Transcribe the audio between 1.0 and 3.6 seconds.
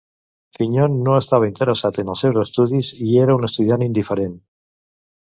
no estava interessat en els seus estudis i era un